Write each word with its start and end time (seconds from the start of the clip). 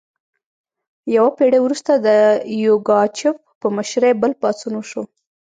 یوه 1.15 1.31
پیړۍ 1.37 1.59
وروسته 1.63 1.91
د 1.95 2.07
یوګاچف 2.65 3.37
په 3.59 3.67
مشرۍ 3.75 4.13
بل 4.21 4.31
پاڅون 4.41 4.73
وشو. 4.77 5.03